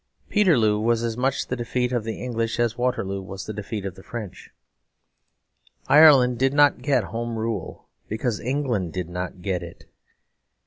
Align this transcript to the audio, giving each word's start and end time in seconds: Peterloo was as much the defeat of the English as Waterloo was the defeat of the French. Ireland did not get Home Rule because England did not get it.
Peterloo 0.29 0.79
was 0.79 1.03
as 1.03 1.15
much 1.15 1.45
the 1.45 1.55
defeat 1.55 1.91
of 1.93 2.03
the 2.05 2.19
English 2.19 2.59
as 2.59 2.75
Waterloo 2.75 3.21
was 3.21 3.45
the 3.45 3.53
defeat 3.53 3.85
of 3.85 3.93
the 3.93 4.01
French. 4.01 4.49
Ireland 5.87 6.39
did 6.39 6.55
not 6.55 6.81
get 6.81 7.03
Home 7.03 7.37
Rule 7.37 7.87
because 8.09 8.39
England 8.39 8.93
did 8.93 9.09
not 9.09 9.43
get 9.43 9.61
it. 9.61 9.83